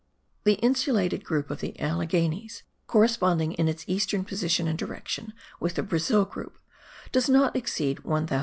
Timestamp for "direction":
4.75-5.31